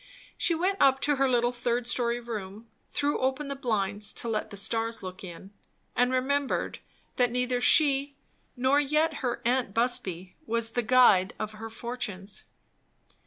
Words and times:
She 0.35 0.55
went 0.55 0.81
up 0.81 0.99
to 1.01 1.17
her 1.17 1.29
little 1.29 1.51
third 1.51 1.85
story 1.85 2.19
room, 2.19 2.67
threw 2.89 3.19
open 3.19 3.49
the 3.49 3.55
blinds, 3.55 4.11
to 4.13 4.27
let 4.27 4.49
the 4.49 4.57
stars 4.57 5.03
look 5.03 5.23
in, 5.23 5.51
and 5.95 6.11
remembered 6.11 6.79
that 7.17 7.29
neither 7.29 7.61
she 7.61 8.15
nor 8.57 8.79
yet 8.79 9.17
her 9.17 9.43
aunt 9.45 9.75
Busby 9.75 10.35
was 10.47 10.71
the 10.71 10.81
guide 10.81 11.35
of 11.37 11.51
her 11.51 11.69
fortunes. 11.69 12.45